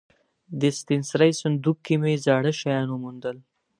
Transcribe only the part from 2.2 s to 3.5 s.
زاړه شیان وموندل.